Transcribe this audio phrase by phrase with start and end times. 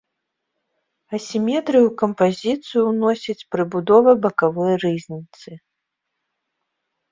[1.17, 5.49] Асіметрыю ў кампазіцыю ўносіць прыбудова бакавой рызніцы.